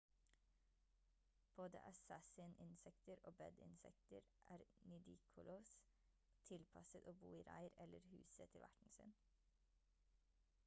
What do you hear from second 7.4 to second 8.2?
i reir eller